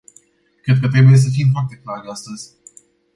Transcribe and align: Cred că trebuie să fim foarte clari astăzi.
Cred 0.63 0.79
că 0.79 0.87
trebuie 0.89 1.17
să 1.17 1.29
fim 1.29 1.49
foarte 1.51 1.75
clari 1.75 2.07
astăzi. 2.07 2.49